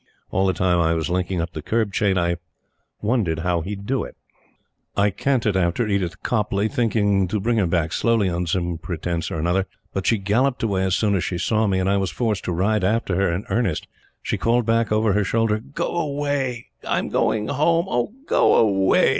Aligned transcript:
All 0.31 0.47
the 0.47 0.53
time 0.53 0.79
I 0.79 0.95
was 0.95 1.11
linking 1.11 1.41
up 1.41 1.53
the 1.53 1.61
curb 1.61 1.93
chain 1.93 2.17
I 2.17 2.37
wondered 3.03 3.37
how 3.45 3.61
he 3.61 3.75
would 3.75 3.85
do 3.85 4.03
it. 4.03 4.15
I 4.97 5.11
cantered 5.11 5.55
after 5.55 5.87
Edith 5.87 6.23
Copleigh, 6.23 6.69
thinking 6.71 7.27
to 7.27 7.39
bring 7.39 7.57
her 7.59 7.67
back 7.67 7.93
slowly 7.93 8.27
on 8.27 8.47
some 8.47 8.79
pretence 8.79 9.29
or 9.29 9.37
another. 9.37 9.67
But 9.93 10.07
she 10.07 10.17
galloped 10.17 10.63
away 10.63 10.85
as 10.85 10.95
soon 10.95 11.13
as 11.13 11.23
she 11.23 11.37
saw 11.37 11.67
me, 11.67 11.77
and 11.77 11.87
I 11.87 11.97
was 11.97 12.09
forced 12.09 12.45
to 12.45 12.51
ride 12.51 12.83
after 12.83 13.15
her 13.15 13.31
in 13.31 13.45
earnest. 13.51 13.85
She 14.23 14.39
called 14.39 14.65
back 14.65 14.91
over 14.91 15.13
her 15.13 15.23
shoulder 15.23 15.59
"Go 15.59 15.95
away! 15.95 16.69
I'm 16.83 17.09
going 17.09 17.49
home. 17.49 17.85
Oh, 17.87 18.11
go 18.25 18.55
away!" 18.55 19.09